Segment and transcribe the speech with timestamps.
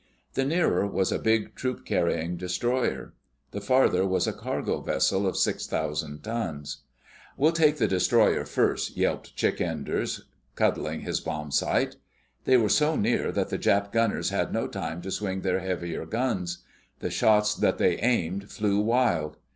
[0.33, 3.13] The nearer was a big, troop carrying destroyer.
[3.51, 6.77] The farther was a cargo vessel of six thousand tons.
[7.37, 10.21] "We'll take the destroyer first," yelped Chick Enders,
[10.55, 11.97] cuddling his bombsight.
[12.45, 16.07] They were so near that the Jap gunners had no time to swing their heavier
[16.07, 16.63] guns.
[16.97, 19.37] The shots that they aimed flew wild.